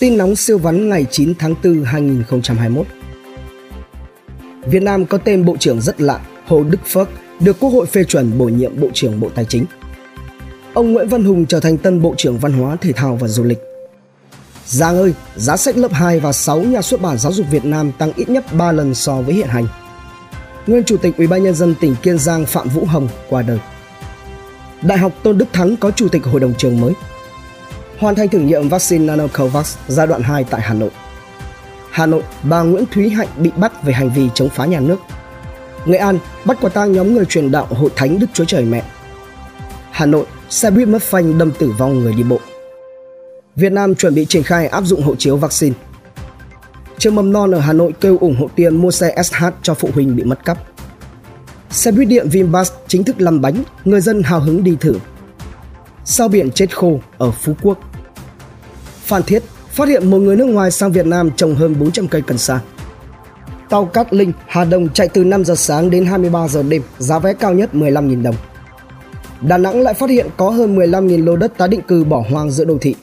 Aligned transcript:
Tin 0.00 0.18
nóng 0.18 0.36
siêu 0.36 0.58
vắn 0.58 0.88
ngày 0.88 1.06
9 1.10 1.34
tháng 1.38 1.54
4 1.64 1.84
2021 1.84 2.86
Việt 4.66 4.82
Nam 4.82 5.06
có 5.06 5.18
tên 5.18 5.44
Bộ 5.44 5.56
trưởng 5.56 5.80
rất 5.80 6.00
lạ, 6.00 6.20
Hồ 6.46 6.64
Đức 6.64 6.78
Phước, 6.86 7.08
được 7.40 7.60
Quốc 7.60 7.70
hội 7.70 7.86
phê 7.86 8.04
chuẩn 8.04 8.38
bổ 8.38 8.44
nhiệm 8.44 8.80
Bộ 8.80 8.88
trưởng 8.94 9.20
Bộ 9.20 9.28
Tài 9.34 9.44
chính. 9.44 9.64
Ông 10.74 10.92
Nguyễn 10.92 11.08
Văn 11.08 11.24
Hùng 11.24 11.46
trở 11.46 11.60
thành 11.60 11.78
tân 11.78 12.02
Bộ 12.02 12.14
trưởng 12.16 12.38
Văn 12.38 12.52
hóa, 12.52 12.76
Thể 12.76 12.92
thao 12.92 13.16
và 13.16 13.28
Du 13.28 13.44
lịch. 13.44 13.58
Giang 14.66 14.96
ơi, 14.96 15.14
giá 15.36 15.56
sách 15.56 15.76
lớp 15.76 15.92
2 15.92 16.20
và 16.20 16.32
6 16.32 16.62
nhà 16.62 16.82
xuất 16.82 17.00
bản 17.00 17.18
giáo 17.18 17.32
dục 17.32 17.46
Việt 17.50 17.64
Nam 17.64 17.92
tăng 17.98 18.12
ít 18.16 18.28
nhất 18.28 18.44
3 18.52 18.72
lần 18.72 18.94
so 18.94 19.22
với 19.22 19.34
hiện 19.34 19.48
hành. 19.48 19.66
Nguyên 20.66 20.84
Chủ 20.84 20.96
tịch 20.96 21.14
UBND 21.24 21.62
tỉnh 21.80 21.94
Kiên 22.02 22.18
Giang 22.18 22.46
Phạm 22.46 22.68
Vũ 22.68 22.84
Hồng 22.84 23.08
qua 23.28 23.42
đời. 23.42 23.58
Đại 24.82 24.98
học 24.98 25.12
Tôn 25.22 25.38
Đức 25.38 25.46
Thắng 25.52 25.76
có 25.76 25.90
chủ 25.90 26.08
tịch 26.08 26.24
hội 26.24 26.40
đồng 26.40 26.54
trường 26.54 26.80
mới. 26.80 26.92
Hoàn 28.00 28.14
thành 28.14 28.28
thử 28.28 28.38
nghiệm 28.38 28.68
vaccine 28.68 29.04
Nanocovax 29.04 29.76
giai 29.88 30.06
đoạn 30.06 30.22
2 30.22 30.44
tại 30.44 30.60
Hà 30.60 30.74
Nội. 30.74 30.90
Hà 31.90 32.06
Nội, 32.06 32.22
bà 32.42 32.62
Nguyễn 32.62 32.84
Thúy 32.92 33.10
Hạnh 33.10 33.28
bị 33.36 33.50
bắt 33.56 33.82
về 33.82 33.92
hành 33.92 34.10
vi 34.10 34.28
chống 34.34 34.48
phá 34.48 34.66
nhà 34.66 34.80
nước. 34.80 34.96
Nghệ 35.86 35.98
An 35.98 36.18
bắt 36.44 36.58
quả 36.60 36.70
tang 36.70 36.92
nhóm 36.92 37.14
người 37.14 37.24
truyền 37.24 37.50
đạo 37.50 37.66
Hội 37.70 37.90
Thánh 37.96 38.18
Đức 38.18 38.26
Chúa 38.32 38.44
Trời 38.44 38.64
Mẹ. 38.64 38.82
Hà 39.90 40.06
Nội, 40.06 40.24
xe 40.48 40.70
buýt 40.70 40.88
mất 40.88 41.02
phanh 41.02 41.38
đâm 41.38 41.50
tử 41.50 41.72
vong 41.78 42.00
người 42.00 42.12
đi 42.12 42.22
bộ. 42.22 42.40
Việt 43.56 43.72
Nam 43.72 43.94
chuẩn 43.94 44.14
bị 44.14 44.26
triển 44.26 44.42
khai 44.42 44.66
áp 44.66 44.84
dụng 44.84 45.02
hộ 45.02 45.14
chiếu 45.16 45.36
vaccine. 45.36 45.74
Trường 46.98 47.14
mầm 47.14 47.32
non 47.32 47.50
ở 47.50 47.60
Hà 47.60 47.72
Nội 47.72 47.92
kêu 48.00 48.18
ủng 48.18 48.36
hộ 48.36 48.48
tiền 48.54 48.76
mua 48.76 48.90
xe 48.90 49.14
SH 49.22 49.44
cho 49.62 49.74
phụ 49.74 49.88
huynh 49.94 50.16
bị 50.16 50.24
mất 50.24 50.44
cắp. 50.44 50.58
Xe 51.70 51.92
buýt 51.92 52.08
điện 52.08 52.28
Vinbus 52.28 52.72
chính 52.88 53.04
thức 53.04 53.20
lăn 53.20 53.40
bánh, 53.40 53.62
người 53.84 54.00
dân 54.00 54.22
hào 54.22 54.40
hứng 54.40 54.64
đi 54.64 54.76
thử. 54.80 54.94
Sao 56.04 56.28
biển 56.28 56.50
chết 56.50 56.76
khô 56.76 57.00
ở 57.18 57.30
Phú 57.30 57.54
Quốc. 57.62 57.89
Phan 59.10 59.22
Thiết 59.22 59.42
phát 59.70 59.88
hiện 59.88 60.10
một 60.10 60.18
người 60.18 60.36
nước 60.36 60.44
ngoài 60.44 60.70
sang 60.70 60.92
Việt 60.92 61.06
Nam 61.06 61.30
trồng 61.36 61.54
hơn 61.54 61.74
400 61.80 62.08
cây 62.08 62.22
cần 62.22 62.38
sa. 62.38 62.60
Tàu 63.68 63.84
Cát 63.84 64.12
Linh, 64.12 64.32
Hà 64.46 64.64
Đông 64.64 64.88
chạy 64.88 65.08
từ 65.08 65.24
5 65.24 65.44
giờ 65.44 65.54
sáng 65.54 65.90
đến 65.90 66.06
23 66.06 66.48
giờ 66.48 66.62
đêm, 66.62 66.82
giá 66.98 67.18
vé 67.18 67.32
cao 67.34 67.54
nhất 67.54 67.70
15.000 67.72 68.22
đồng. 68.22 68.34
Đà 69.40 69.58
Nẵng 69.58 69.80
lại 69.80 69.94
phát 69.94 70.10
hiện 70.10 70.26
có 70.36 70.50
hơn 70.50 70.76
15.000 70.76 71.24
lô 71.24 71.36
đất 71.36 71.52
tái 71.56 71.68
định 71.68 71.80
cư 71.82 72.04
bỏ 72.04 72.24
hoang 72.30 72.50
giữa 72.50 72.64
đô 72.64 72.78
thị. 72.78 72.94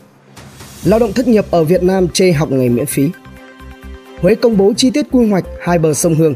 Lao 0.84 1.00
động 1.00 1.14
thất 1.14 1.28
nghiệp 1.28 1.46
ở 1.52 1.64
Việt 1.64 1.84
Nam 1.84 2.08
chê 2.08 2.32
học 2.32 2.52
nghề 2.52 2.70
miễn 2.70 2.86
phí. 2.86 3.10
Huế 4.22 4.36
công 4.36 4.58
bố 4.58 4.74
chi 4.78 4.92
tiết 4.92 5.06
quy 5.12 5.30
hoạch 5.30 5.46
hai 5.62 5.80
bờ 5.80 5.94
sông 5.94 6.16
Hương. 6.16 6.34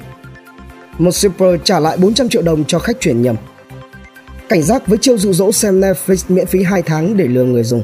Một 0.97 1.11
shipper 1.11 1.59
trả 1.63 1.79
lại 1.79 1.97
400 1.97 2.29
triệu 2.29 2.41
đồng 2.41 2.63
cho 2.65 2.79
khách 2.79 2.99
chuyển 2.99 3.21
nhầm. 3.21 3.35
Cảnh 4.49 4.63
giác 4.63 4.87
với 4.87 4.97
chiêu 4.97 5.17
dụ 5.17 5.33
dỗ 5.33 5.51
xem 5.51 5.81
Netflix 5.81 6.23
miễn 6.29 6.45
phí 6.45 6.63
2 6.63 6.81
tháng 6.81 7.17
để 7.17 7.27
lừa 7.27 7.43
người 7.43 7.63
dùng. 7.63 7.83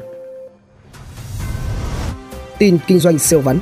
Tin 2.60 2.78
kinh 2.88 3.00
doanh 3.00 3.20
siêu 3.20 3.42
vắn 3.42 3.60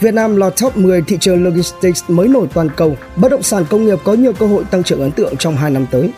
Việt 0.00 0.14
Nam 0.14 0.36
lọt 0.36 0.52
top 0.60 0.76
10 0.76 1.02
thị 1.02 1.16
trường 1.20 1.44
logistics 1.44 2.02
mới 2.08 2.28
nổi 2.28 2.46
toàn 2.54 2.68
cầu, 2.76 2.96
bất 3.16 3.28
động 3.28 3.42
sản 3.42 3.64
công 3.70 3.84
nghiệp 3.84 3.98
có 4.04 4.14
nhiều 4.14 4.32
cơ 4.32 4.46
hội 4.46 4.64
tăng 4.64 4.82
trưởng 4.82 5.00
ấn 5.00 5.12
tượng 5.12 5.36
trong 5.36 5.56
2 5.56 5.70
năm 5.70 5.86
tới. 5.90 6.10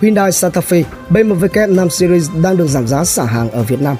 Hyundai 0.00 0.32
Santa 0.32 0.60
Fe, 0.60 0.82
BMW 1.10 1.74
5 1.74 1.90
Series 1.90 2.30
đang 2.42 2.56
được 2.56 2.66
giảm 2.66 2.86
giá 2.86 3.04
xả 3.04 3.24
hàng 3.24 3.50
ở 3.50 3.62
Việt 3.62 3.80
Nam. 3.80 3.96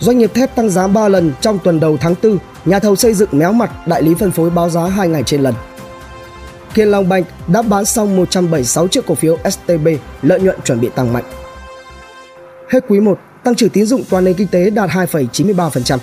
Doanh 0.00 0.18
nghiệp 0.18 0.34
thép 0.34 0.56
tăng 0.56 0.70
giá 0.70 0.86
3 0.86 1.08
lần 1.08 1.32
trong 1.40 1.58
tuần 1.58 1.80
đầu 1.80 1.96
tháng 2.00 2.14
4, 2.22 2.38
nhà 2.64 2.78
thầu 2.78 2.96
xây 2.96 3.14
dựng 3.14 3.28
méo 3.32 3.52
mặt, 3.52 3.86
đại 3.86 4.02
lý 4.02 4.14
phân 4.14 4.30
phối 4.30 4.50
báo 4.50 4.70
giá 4.70 4.86
2 4.86 5.08
ngày 5.08 5.22
trên 5.22 5.42
lần. 5.42 5.54
Kiên 6.74 6.88
Long 6.88 7.08
Bank 7.08 7.26
đã 7.48 7.62
bán 7.62 7.84
xong 7.84 8.16
176 8.16 8.88
triệu 8.88 9.02
cổ 9.06 9.14
phiếu 9.14 9.38
STB, 9.50 9.88
lợi 10.22 10.40
nhuận 10.40 10.60
chuẩn 10.64 10.80
bị 10.80 10.88
tăng 10.94 11.12
mạnh. 11.12 11.24
Hết 12.68 12.80
quý 12.88 13.00
1, 13.00 13.18
tăng 13.44 13.54
trưởng 13.54 13.70
tín 13.70 13.86
dụng 13.86 14.04
toàn 14.10 14.24
nền 14.24 14.34
kinh 14.34 14.48
tế 14.48 14.70
đạt 14.70 14.90
2,93%. 14.90 15.98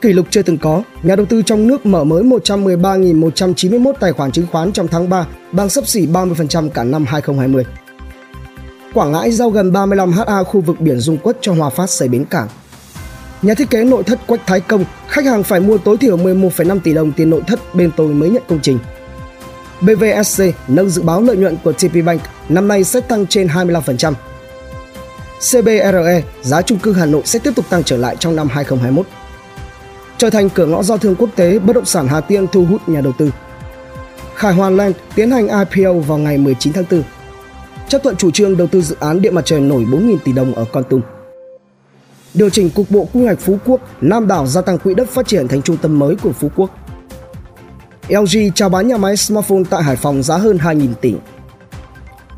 Kỷ 0.00 0.12
lục 0.12 0.26
chưa 0.30 0.42
từng 0.42 0.58
có, 0.58 0.82
nhà 1.02 1.16
đầu 1.16 1.26
tư 1.26 1.42
trong 1.42 1.66
nước 1.66 1.86
mở 1.86 2.04
mới 2.04 2.22
113.191 2.22 3.92
tài 4.00 4.12
khoản 4.12 4.32
chứng 4.32 4.46
khoán 4.52 4.72
trong 4.72 4.88
tháng 4.88 5.08
3, 5.08 5.26
bằng 5.52 5.68
sấp 5.68 5.88
xỉ 5.88 6.06
30% 6.06 6.68
cả 6.68 6.84
năm 6.84 7.04
2020. 7.08 7.64
Quảng 8.94 9.12
Ngãi 9.12 9.30
giao 9.30 9.50
gần 9.50 9.72
35 9.72 10.12
ha 10.12 10.42
khu 10.42 10.60
vực 10.60 10.80
biển 10.80 10.98
Dung 10.98 11.18
Quất 11.18 11.38
cho 11.40 11.54
Hòa 11.54 11.70
Phát 11.70 11.90
xây 11.90 12.08
bến 12.08 12.24
cảng. 12.24 12.48
Nhà 13.42 13.54
thiết 13.54 13.70
kế 13.70 13.84
nội 13.84 14.02
thất 14.02 14.26
Quách 14.26 14.46
Thái 14.46 14.60
Công, 14.60 14.84
khách 15.08 15.24
hàng 15.24 15.42
phải 15.42 15.60
mua 15.60 15.78
tối 15.78 15.96
thiểu 15.96 16.16
11,5 16.16 16.80
tỷ 16.80 16.94
đồng 16.94 17.12
tiền 17.12 17.30
nội 17.30 17.42
thất 17.46 17.74
bên 17.74 17.90
tôi 17.96 18.08
mới 18.08 18.30
nhận 18.30 18.42
công 18.48 18.60
trình. 18.62 18.78
BVSC 19.80 20.44
nâng 20.68 20.90
dự 20.90 21.02
báo 21.02 21.22
lợi 21.22 21.36
nhuận 21.36 21.56
của 21.64 21.72
TP 21.72 22.04
Bank 22.06 22.20
năm 22.48 22.68
nay 22.68 22.84
sẽ 22.84 23.00
tăng 23.00 23.26
trên 23.26 23.46
25%. 23.46 24.12
CBRE, 25.40 26.22
giá 26.42 26.62
chung 26.62 26.78
cư 26.78 26.92
Hà 26.92 27.06
Nội 27.06 27.22
sẽ 27.24 27.38
tiếp 27.38 27.52
tục 27.56 27.64
tăng 27.70 27.84
trở 27.84 27.96
lại 27.96 28.16
trong 28.16 28.36
năm 28.36 28.48
2021. 28.48 29.06
Trở 30.18 30.30
thành 30.30 30.50
cửa 30.50 30.66
ngõ 30.66 30.82
giao 30.82 30.98
thương 30.98 31.14
quốc 31.14 31.28
tế, 31.36 31.58
bất 31.58 31.72
động 31.72 31.84
sản 31.84 32.08
Hà 32.08 32.20
Tiên 32.20 32.46
thu 32.52 32.64
hút 32.64 32.88
nhà 32.88 33.00
đầu 33.00 33.12
tư. 33.18 33.30
Khải 34.34 34.54
Hoàn 34.54 34.76
Land 34.76 34.96
tiến 35.14 35.30
hành 35.30 35.48
IPO 35.48 35.92
vào 35.92 36.18
ngày 36.18 36.38
19 36.38 36.72
tháng 36.72 36.84
4. 36.90 37.02
Chấp 37.88 38.02
thuận 38.02 38.16
chủ 38.16 38.30
trương 38.30 38.56
đầu 38.56 38.66
tư 38.66 38.80
dự 38.80 38.96
án 39.00 39.22
điện 39.22 39.34
mặt 39.34 39.42
trời 39.44 39.60
nổi 39.60 39.84
4.000 39.84 40.16
tỷ 40.24 40.32
đồng 40.32 40.54
ở 40.54 40.64
Con 40.72 40.84
Tum. 40.84 41.00
Điều 42.34 42.50
chỉnh 42.50 42.70
cục 42.70 42.90
bộ 42.90 43.08
quy 43.12 43.24
hoạch 43.24 43.40
Phú 43.40 43.58
Quốc, 43.64 43.80
Nam 44.00 44.26
đảo 44.26 44.46
gia 44.46 44.60
tăng 44.60 44.78
quỹ 44.78 44.94
đất 44.94 45.08
phát 45.08 45.26
triển 45.26 45.48
thành 45.48 45.62
trung 45.62 45.76
tâm 45.76 45.98
mới 45.98 46.16
của 46.16 46.32
Phú 46.32 46.50
Quốc. 46.56 46.70
LG 48.08 48.52
chào 48.54 48.68
bán 48.68 48.88
nhà 48.88 48.96
máy 48.96 49.16
smartphone 49.16 49.62
tại 49.70 49.82
Hải 49.82 49.96
Phòng 49.96 50.22
giá 50.22 50.36
hơn 50.36 50.56
2.000 50.56 50.94
tỷ. 50.94 51.14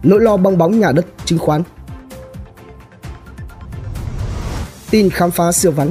Nỗi 0.03 0.21
lo 0.21 0.37
bong 0.37 0.59
bóng 0.59 0.81
nhà 0.81 0.93
đất, 0.93 1.07
chứng 1.25 1.39
khoán. 1.39 1.63
Tin 4.91 5.11
khám 5.11 5.31
phá 5.31 5.53
siêu 5.53 5.73
vắn 5.73 5.91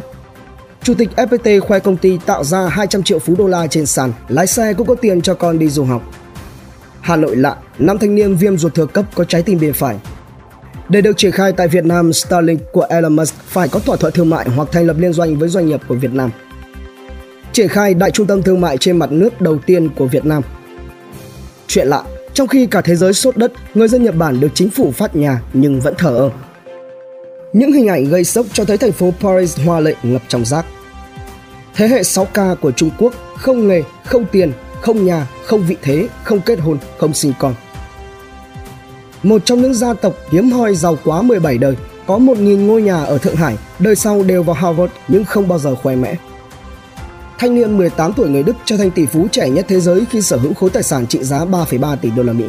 Chủ 0.84 0.94
tịch 0.94 1.10
FPT 1.16 1.60
khoe 1.62 1.80
công 1.80 1.98
ty 1.98 2.20
tạo 2.26 2.44
ra 2.44 2.68
200 2.68 3.04
triệu 3.04 3.20
phú 3.20 3.36
đô 3.38 3.48
la 3.48 3.68
trên 3.68 3.86
sàn, 3.86 4.14
lái 4.28 4.48
xe 4.48 4.74
cũng 4.74 4.88
có 4.88 4.96
tiền 4.96 5.22
cho 5.22 5.34
con 5.34 5.60
đi 5.60 5.70
du 5.70 5.84
học. 5.84 6.02
Hà 7.02 7.16
Nội 7.16 7.36
lạ, 7.36 7.58
năm 7.80 7.98
thanh 7.98 8.16
niên 8.16 8.36
viêm 8.36 8.58
ruột 8.58 8.74
thừa 8.74 8.86
cấp 8.86 9.06
có 9.16 9.24
trái 9.24 9.42
tim 9.42 9.60
bên 9.60 9.74
phải. 9.74 9.96
Để 10.90 11.02
được 11.02 11.18
triển 11.18 11.32
khai 11.32 11.52
tại 11.52 11.68
Việt 11.68 11.86
Nam, 11.86 12.14
Starlink 12.14 12.62
của 12.72 12.88
Elon 12.90 13.16
Musk 13.16 13.36
phải 13.48 13.68
có 13.68 13.80
thỏa 13.80 13.98
thuận 13.98 14.14
thương 14.14 14.30
mại 14.30 14.50
hoặc 14.50 14.68
thành 14.72 14.88
lập 14.88 14.96
liên 15.00 15.14
doanh 15.14 15.40
với 15.40 15.50
doanh 15.50 15.68
nghiệp 15.68 15.82
của 15.88 15.96
Việt 15.96 16.14
Nam. 16.14 16.32
Triển 17.54 17.68
khai 17.68 17.94
đại 17.94 18.12
trung 18.12 18.28
tâm 18.28 18.44
thương 18.44 18.62
mại 18.62 18.78
trên 18.78 18.98
mặt 18.98 19.12
nước 19.12 19.42
đầu 19.42 19.58
tiên 19.58 19.90
của 19.90 20.08
Việt 20.08 20.26
Nam. 20.26 20.44
Chuyện 21.68 21.88
lạ, 21.88 22.04
trong 22.34 22.48
khi 22.48 22.66
cả 22.66 22.82
thế 22.82 22.96
giới 22.96 23.14
sốt 23.14 23.38
đất, 23.38 23.54
người 23.74 23.88
dân 23.88 24.04
Nhật 24.04 24.16
Bản 24.16 24.40
được 24.40 24.52
chính 24.54 24.70
phủ 24.70 24.92
phát 24.92 25.16
nhà 25.16 25.42
nhưng 25.54 25.82
vẫn 25.82 25.94
thở 25.98 26.16
ơ. 26.16 26.30
Những 27.54 27.72
hình 27.72 27.88
ảnh 27.88 28.06
gây 28.06 28.24
sốc 28.24 28.46
cho 28.54 28.66
thấy 28.66 28.78
thành 28.78 28.92
phố 28.92 29.14
Paris 29.20 29.60
hoa 29.60 29.80
lệ 29.80 29.96
ngập 30.04 30.22
trong 30.28 30.46
rác. 30.46 30.66
Thế 31.76 31.88
hệ 31.88 32.02
6K 32.02 32.56
của 32.56 32.72
Trung 32.72 32.90
Quốc 32.98 33.14
không 33.36 33.68
nghề, 33.68 33.84
không 34.06 34.26
tiền, 34.32 34.52
không 34.82 35.06
nhà, 35.06 35.28
không 35.46 35.66
vị 35.68 35.78
thế, 35.82 36.08
không 36.24 36.42
kết 36.42 36.60
hôn, 36.60 36.78
không 36.98 37.14
sinh 37.14 37.34
con. 37.40 37.54
Một 39.24 39.42
trong 39.46 39.62
những 39.62 39.74
gia 39.74 39.94
tộc 39.94 40.14
hiếm 40.32 40.52
hoi 40.52 40.76
giàu 40.76 40.98
quá 41.04 41.22
17 41.22 41.58
đời, 41.58 41.76
có 42.08 42.18
1.000 42.18 42.66
ngôi 42.66 42.82
nhà 42.82 43.04
ở 43.04 43.18
Thượng 43.18 43.36
Hải, 43.36 43.58
đời 43.80 43.96
sau 43.96 44.24
đều 44.24 44.44
vào 44.44 44.56
Harvard 44.56 44.94
nhưng 45.08 45.26
không 45.26 45.48
bao 45.48 45.60
giờ 45.60 45.76
khoe 45.76 45.96
mẽ. 45.96 46.16
Thanh 47.40 47.56
niên 47.56 47.78
18 47.78 48.14
tuổi 48.14 48.30
người 48.30 48.44
Đức 48.44 48.56
trở 48.66 48.78
thành 48.78 48.92
tỷ 48.92 49.06
phú 49.06 49.28
trẻ 49.32 49.50
nhất 49.50 49.66
thế 49.70 49.80
giới 49.80 50.06
khi 50.10 50.22
sở 50.22 50.38
hữu 50.38 50.54
khối 50.54 50.70
tài 50.70 50.84
sản 50.84 51.08
trị 51.08 51.24
giá 51.24 51.46
3,3 51.46 51.96
tỷ 51.96 52.10
đô 52.10 52.24
la 52.24 52.34
Mỹ. 52.34 52.46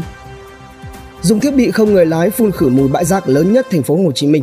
Dùng 1.22 1.40
thiết 1.40 1.54
bị 1.54 1.70
không 1.70 1.92
người 1.92 2.06
lái 2.06 2.30
phun 2.30 2.52
khử 2.52 2.68
mùi 2.68 2.88
bãi 2.88 3.04
rác 3.04 3.28
lớn 3.28 3.52
nhất 3.52 3.66
thành 3.70 3.82
phố 3.82 3.96
Hồ 3.96 4.12
Chí 4.12 4.26
Minh. 4.26 4.42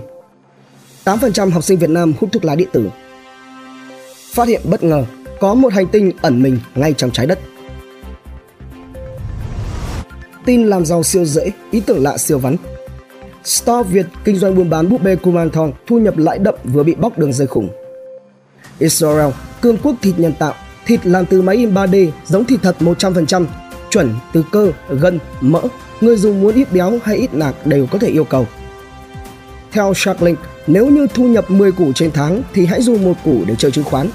8% 1.07 1.51
học 1.51 1.63
sinh 1.63 1.79
Việt 1.79 1.89
Nam 1.89 2.13
hút 2.19 2.29
thuốc 2.33 2.45
lá 2.45 2.55
điện 2.55 2.67
tử. 2.71 2.89
Phát 4.33 4.47
hiện 4.47 4.61
bất 4.63 4.83
ngờ 4.83 5.05
có 5.39 5.53
một 5.53 5.73
hành 5.73 5.87
tinh 5.87 6.11
ẩn 6.21 6.41
mình 6.41 6.59
ngay 6.75 6.93
trong 6.93 7.11
trái 7.11 7.25
đất. 7.25 7.39
Tin 10.45 10.67
làm 10.67 10.85
giàu 10.85 11.03
siêu 11.03 11.25
dễ, 11.25 11.51
ý 11.71 11.79
tưởng 11.79 12.03
lạ 12.03 12.17
siêu 12.17 12.39
vắn. 12.39 12.55
Store 13.43 13.89
Việt 13.89 14.05
kinh 14.23 14.35
doanh 14.35 14.55
buôn 14.55 14.69
bán 14.69 14.89
búp 14.89 15.03
bê 15.03 15.15
Kumanthong 15.15 15.73
thu 15.87 15.99
nhập 15.99 16.17
lãi 16.17 16.39
đậm 16.39 16.55
vừa 16.63 16.83
bị 16.83 16.95
bóc 16.95 17.17
đường 17.17 17.33
dây 17.33 17.47
khủng. 17.47 17.69
Israel, 18.79 19.31
cương 19.61 19.77
quốc 19.83 19.95
thịt 20.01 20.19
nhân 20.19 20.33
tạo, 20.39 20.53
thịt 20.85 21.05
làm 21.05 21.25
từ 21.25 21.41
máy 21.41 21.55
in 21.55 21.73
3D 21.73 22.09
giống 22.25 22.45
thịt 22.45 22.59
thật 22.63 22.75
100%, 22.79 23.45
chuẩn 23.89 24.13
từ 24.33 24.43
cơ, 24.51 24.71
gân, 24.89 25.19
mỡ. 25.41 25.61
Người 26.01 26.17
dùng 26.17 26.41
muốn 26.41 26.55
ít 26.55 26.71
béo 26.71 26.99
hay 27.03 27.17
ít 27.17 27.33
nạc 27.33 27.67
đều 27.67 27.87
có 27.91 27.97
thể 27.99 28.07
yêu 28.07 28.23
cầu. 28.23 28.47
Theo 29.77 29.93
Sharklink, 29.93 30.39
nếu 30.67 30.89
như 30.89 31.07
thu 31.13 31.27
nhập 31.27 31.51
10 31.51 31.71
củ 31.71 31.93
trên 31.93 32.11
tháng 32.11 32.41
thì 32.53 32.65
hãy 32.65 32.81
dùng 32.81 33.03
một 33.03 33.13
củ 33.23 33.41
để 33.47 33.55
chơi 33.57 33.71
chứng 33.71 33.83
khoán. 33.83 34.09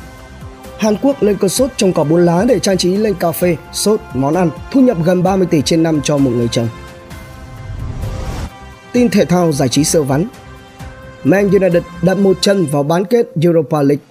Hàn 0.79 0.97
Quốc 1.03 1.23
lên 1.23 1.37
cơn 1.41 1.51
sốt 1.51 1.71
trồng 1.77 1.93
cỏ 1.93 2.05
bốn 2.05 2.25
lá 2.25 2.45
để 2.49 2.59
trang 2.59 2.77
trí 2.77 2.97
lên 2.97 3.15
cà 3.15 3.33
phê, 3.33 3.57
sốt, 3.73 4.01
món 4.15 4.35
ăn, 4.35 4.51
thu 4.73 4.81
nhập 4.81 4.97
gần 5.05 5.23
30 5.23 5.47
tỷ 5.51 5.63
trên 5.63 5.83
năm 5.83 6.01
cho 6.05 6.19
một 6.19 6.31
người 6.31 6.49
chồng. 6.49 6.69
Tin 8.93 9.09
thể 9.09 9.25
thao 9.25 9.53
giải 9.53 9.69
trí 9.69 9.85
sơ 9.85 10.03
vắn 10.03 10.27
Man 11.25 11.51
United 11.51 11.83
đặt 12.03 12.19
một 12.19 12.37
chân 12.41 12.67
vào 12.67 12.83
bán 12.83 13.05
kết 13.05 13.27
Europa 13.43 13.83
League. 13.83 14.05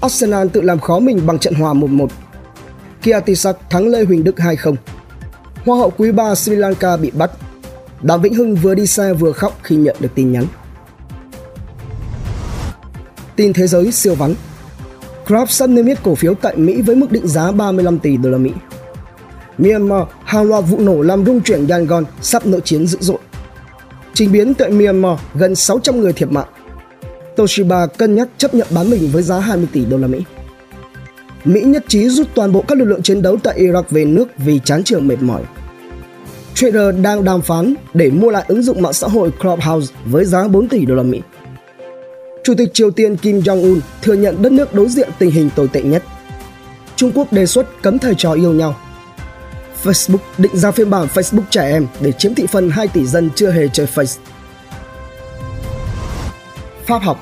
Arsenal 0.00 0.48
tự 0.48 0.60
làm 0.60 0.80
khó 0.80 0.98
mình 0.98 1.26
bằng 1.26 1.38
trận 1.38 1.54
hòa 1.54 1.74
1-1. 1.74 2.06
Kiatisak 3.02 3.56
thắng 3.70 3.86
Lê 3.86 4.04
Huỳnh 4.04 4.24
Đức 4.24 4.34
2-0. 4.36 4.74
Hoa 5.64 5.78
hậu 5.78 5.90
quý 5.90 6.12
3 6.12 6.34
Sri 6.34 6.54
Lanka 6.54 6.96
bị 6.96 7.10
bắt. 7.10 7.30
Đàm 8.06 8.20
Vĩnh 8.20 8.34
Hưng 8.34 8.54
vừa 8.54 8.74
đi 8.74 8.86
xe 8.86 9.12
vừa 9.12 9.32
khóc 9.32 9.58
khi 9.62 9.76
nhận 9.76 9.96
được 10.00 10.08
tin 10.14 10.32
nhắn. 10.32 10.44
Tin 13.36 13.52
thế 13.52 13.66
giới 13.66 13.92
siêu 13.92 14.14
vắn 14.14 14.34
Grab 15.26 15.48
sắp 15.48 15.66
niêm 15.66 15.86
yết 15.86 16.02
cổ 16.02 16.14
phiếu 16.14 16.34
tại 16.34 16.56
Mỹ 16.56 16.82
với 16.82 16.96
mức 16.96 17.12
định 17.12 17.28
giá 17.28 17.52
35 17.52 17.98
tỷ 17.98 18.16
đô 18.16 18.30
la 18.30 18.38
Mỹ. 18.38 18.50
Myanmar 19.58 20.02
hàng 20.24 20.44
loạt 20.44 20.64
vụ 20.68 20.80
nổ 20.80 21.02
làm 21.02 21.26
rung 21.26 21.40
chuyển 21.40 21.66
Yangon, 21.68 22.04
sắp 22.22 22.46
nội 22.46 22.60
chiến 22.64 22.86
dữ 22.86 22.98
dội. 23.00 23.18
Trình 24.14 24.32
biến 24.32 24.54
tại 24.54 24.70
Myanmar, 24.70 25.18
gần 25.34 25.54
600 25.54 26.00
người 26.00 26.12
thiệt 26.12 26.32
mạng. 26.32 26.48
Toshiba 27.36 27.86
cân 27.86 28.14
nhắc 28.14 28.28
chấp 28.38 28.54
nhận 28.54 28.66
bán 28.70 28.90
mình 28.90 29.10
với 29.12 29.22
giá 29.22 29.38
20 29.38 29.68
tỷ 29.72 29.84
đô 29.84 29.98
la 29.98 30.06
Mỹ. 30.06 30.18
Mỹ 31.44 31.60
nhất 31.60 31.84
trí 31.88 32.08
rút 32.08 32.26
toàn 32.34 32.52
bộ 32.52 32.64
các 32.68 32.78
lực 32.78 32.84
lượng 32.84 33.02
chiến 33.02 33.22
đấu 33.22 33.36
tại 33.42 33.60
Iraq 33.60 33.82
về 33.90 34.04
nước 34.04 34.28
vì 34.38 34.60
chán 34.64 34.82
trường 34.84 35.08
mệt 35.08 35.22
mỏi. 35.22 35.42
Trader 36.56 36.94
đang 37.02 37.24
đàm 37.24 37.42
phán 37.42 37.74
để 37.94 38.10
mua 38.10 38.30
lại 38.30 38.44
ứng 38.48 38.62
dụng 38.62 38.82
mạng 38.82 38.92
xã 38.92 39.08
hội 39.08 39.30
Clubhouse 39.30 39.94
với 40.04 40.24
giá 40.24 40.48
4 40.48 40.68
tỷ 40.68 40.86
đô 40.86 40.94
la 40.94 41.02
Mỹ. 41.02 41.20
Chủ 42.44 42.54
tịch 42.54 42.74
Triều 42.74 42.90
Tiên 42.90 43.16
Kim 43.16 43.40
Jong-un 43.40 43.80
thừa 44.02 44.14
nhận 44.14 44.42
đất 44.42 44.52
nước 44.52 44.74
đối 44.74 44.88
diện 44.88 45.08
tình 45.18 45.30
hình 45.30 45.50
tồi 45.56 45.68
tệ 45.68 45.82
nhất. 45.82 46.02
Trung 46.96 47.12
Quốc 47.14 47.32
đề 47.32 47.46
xuất 47.46 47.82
cấm 47.82 47.98
thầy 47.98 48.14
trò 48.14 48.32
yêu 48.32 48.52
nhau. 48.52 48.76
Facebook 49.82 50.18
định 50.38 50.56
ra 50.56 50.70
phiên 50.70 50.90
bản 50.90 51.06
Facebook 51.14 51.42
trẻ 51.50 51.70
em 51.70 51.86
để 52.00 52.12
chiếm 52.12 52.34
thị 52.34 52.46
phần 52.46 52.70
2 52.70 52.88
tỷ 52.88 53.06
dân 53.06 53.30
chưa 53.34 53.50
hề 53.50 53.68
chơi 53.68 53.86
Face. 53.94 54.18
Pháp 56.86 57.02
học 57.02 57.18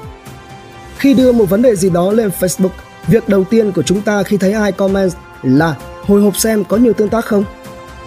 Khi 0.98 1.14
đưa 1.14 1.32
một 1.32 1.50
vấn 1.50 1.62
đề 1.62 1.76
gì 1.76 1.90
đó 1.90 2.12
lên 2.12 2.30
Facebook, 2.40 2.68
việc 3.06 3.28
đầu 3.28 3.44
tiên 3.44 3.72
của 3.72 3.82
chúng 3.82 4.00
ta 4.00 4.22
khi 4.22 4.36
thấy 4.36 4.52
ai 4.52 4.72
comment 4.72 5.12
là 5.42 5.76
hồi 6.02 6.22
hộp 6.22 6.36
xem 6.36 6.64
có 6.64 6.76
nhiều 6.76 6.92
tương 6.92 7.08
tác 7.08 7.24
không? 7.24 7.44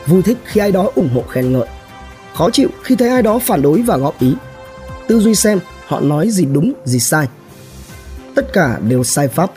Vui 0.07 0.21
thích 0.21 0.37
khi 0.45 0.61
ai 0.61 0.71
đó 0.71 0.91
ủng 0.95 1.09
hộ 1.13 1.23
khen 1.29 1.53
ngợi. 1.53 1.67
Khó 2.33 2.49
chịu 2.49 2.69
khi 2.83 2.95
thấy 2.95 3.09
ai 3.09 3.21
đó 3.21 3.39
phản 3.39 3.61
đối 3.61 3.81
và 3.81 3.97
góp 3.97 4.19
ý. 4.19 4.33
Tư 5.07 5.19
duy 5.19 5.35
xem 5.35 5.59
họ 5.85 5.99
nói 5.99 6.29
gì 6.29 6.45
đúng, 6.45 6.73
gì 6.85 6.99
sai. 6.99 7.27
Tất 8.35 8.53
cả 8.53 8.79
đều 8.87 9.03
sai 9.03 9.27
pháp. 9.27 9.51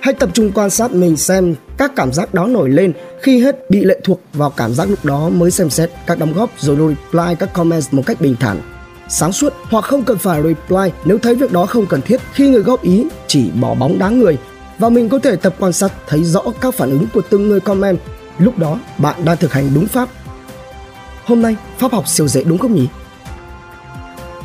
Hãy 0.00 0.14
tập 0.14 0.30
trung 0.32 0.52
quan 0.54 0.70
sát 0.70 0.92
mình 0.92 1.16
xem 1.16 1.54
các 1.80 1.92
cảm 1.96 2.12
giác 2.12 2.34
đó 2.34 2.46
nổi 2.46 2.70
lên 2.70 2.92
khi 3.22 3.40
hết 3.40 3.70
bị 3.70 3.84
lệ 3.84 4.00
thuộc 4.04 4.20
vào 4.32 4.50
cảm 4.50 4.74
giác 4.74 4.90
lúc 4.90 5.04
đó 5.04 5.28
mới 5.28 5.50
xem 5.50 5.70
xét 5.70 5.90
các 6.06 6.18
đóng 6.18 6.32
góp 6.32 6.50
rồi 6.58 6.76
reply 6.76 7.34
các 7.38 7.52
comment 7.52 7.84
một 7.90 8.02
cách 8.06 8.20
bình 8.20 8.36
thản 8.40 8.60
sáng 9.08 9.32
suốt 9.32 9.52
hoặc 9.62 9.84
không 9.84 10.02
cần 10.02 10.18
phải 10.18 10.42
reply 10.42 10.90
nếu 11.04 11.18
thấy 11.18 11.34
việc 11.34 11.52
đó 11.52 11.66
không 11.66 11.86
cần 11.86 12.02
thiết 12.02 12.20
khi 12.32 12.48
người 12.48 12.62
góp 12.62 12.82
ý 12.82 13.06
chỉ 13.26 13.50
bỏ 13.50 13.74
bóng 13.74 13.98
đá 13.98 14.08
người 14.08 14.38
và 14.78 14.88
mình 14.88 15.08
có 15.08 15.18
thể 15.18 15.36
tập 15.36 15.54
quan 15.58 15.72
sát 15.72 15.92
thấy 16.08 16.24
rõ 16.24 16.42
các 16.60 16.74
phản 16.74 16.90
ứng 16.90 17.06
của 17.14 17.22
từng 17.30 17.48
người 17.48 17.60
comment 17.60 17.98
lúc 18.38 18.58
đó 18.58 18.78
bạn 18.98 19.24
đang 19.24 19.36
thực 19.36 19.52
hành 19.52 19.70
đúng 19.74 19.86
pháp 19.86 20.08
hôm 21.24 21.42
nay 21.42 21.56
pháp 21.78 21.92
học 21.92 22.08
siêu 22.08 22.28
dễ 22.28 22.44
đúng 22.44 22.58
không 22.58 22.74
nhỉ 22.74 22.86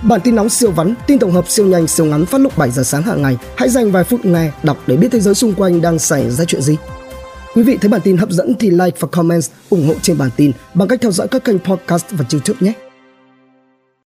Bản 0.01 0.21
tin 0.21 0.35
nóng 0.35 0.49
siêu 0.49 0.71
vắn, 0.71 0.93
tin 1.07 1.19
tổng 1.19 1.31
hợp 1.31 1.49
siêu 1.49 1.65
nhanh, 1.65 1.87
siêu 1.87 2.05
ngắn 2.05 2.25
phát 2.25 2.41
lúc 2.41 2.57
7 2.57 2.71
giờ 2.71 2.83
sáng 2.83 3.01
hàng 3.01 3.21
ngày. 3.21 3.37
Hãy 3.57 3.69
dành 3.69 3.91
vài 3.91 4.03
phút 4.03 4.25
nghe, 4.25 4.51
đọc 4.63 4.77
để 4.87 4.97
biết 4.97 5.07
thế 5.11 5.19
giới 5.19 5.35
xung 5.35 5.53
quanh 5.53 5.81
đang 5.81 5.99
xảy 5.99 6.29
ra 6.29 6.45
chuyện 6.45 6.61
gì. 6.61 6.77
Quý 7.55 7.63
vị 7.63 7.77
thấy 7.81 7.89
bản 7.89 8.01
tin 8.01 8.17
hấp 8.17 8.29
dẫn 8.29 8.55
thì 8.59 8.69
like 8.69 8.97
và 8.99 9.07
comment 9.11 9.43
ủng 9.69 9.87
hộ 9.87 9.93
trên 10.01 10.17
bản 10.17 10.29
tin 10.35 10.51
bằng 10.73 10.87
cách 10.87 11.01
theo 11.01 11.11
dõi 11.11 11.27
các 11.27 11.43
kênh 11.43 11.59
podcast 11.59 12.05
và 12.11 12.25
YouTube 12.31 12.57
nhé. 12.61 12.73